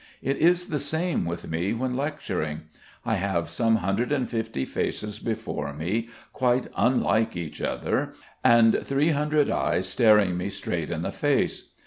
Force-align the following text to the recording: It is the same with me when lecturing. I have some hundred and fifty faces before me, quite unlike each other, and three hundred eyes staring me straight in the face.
It 0.23 0.37
is 0.37 0.69
the 0.71 0.79
same 0.79 1.25
with 1.25 1.47
me 1.47 1.73
when 1.73 1.95
lecturing. 1.95 2.61
I 3.05 3.17
have 3.17 3.51
some 3.51 3.75
hundred 3.85 4.11
and 4.11 4.27
fifty 4.27 4.65
faces 4.65 5.19
before 5.19 5.73
me, 5.75 6.09
quite 6.33 6.65
unlike 6.75 7.37
each 7.37 7.61
other, 7.61 8.13
and 8.43 8.79
three 8.83 9.09
hundred 9.09 9.51
eyes 9.51 9.87
staring 9.87 10.37
me 10.37 10.49
straight 10.49 10.89
in 10.89 11.03
the 11.03 11.11
face. 11.11 11.69